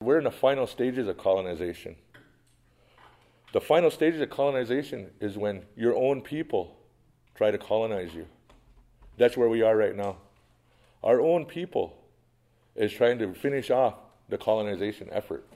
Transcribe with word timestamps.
We're 0.00 0.18
in 0.18 0.24
the 0.24 0.30
final 0.30 0.66
stages 0.66 1.08
of 1.08 1.16
colonization. 1.16 1.96
The 3.54 3.60
final 3.60 3.90
stages 3.90 4.20
of 4.20 4.28
colonization 4.28 5.10
is 5.20 5.38
when 5.38 5.62
your 5.74 5.96
own 5.96 6.20
people 6.20 6.76
try 7.34 7.50
to 7.50 7.56
colonize 7.56 8.14
you. 8.14 8.26
That's 9.16 9.38
where 9.38 9.48
we 9.48 9.62
are 9.62 9.74
right 9.74 9.96
now. 9.96 10.18
Our 11.02 11.20
own 11.20 11.46
people 11.46 11.96
is 12.74 12.92
trying 12.92 13.18
to 13.20 13.32
finish 13.32 13.70
off 13.70 13.94
the 14.28 14.36
colonization 14.36 15.08
effort. 15.12 15.46